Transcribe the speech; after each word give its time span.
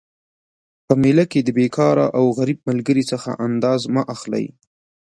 په 0.87 0.93
میله 1.01 1.25
کي 1.31 1.39
د 1.43 1.49
بیکاره 1.57 2.05
او 2.17 2.25
غریب 2.37 2.59
ملګري 2.69 3.03
څخه 3.11 3.29
انداز 3.45 3.81
مه 3.93 4.03
اخلئ 4.15 4.45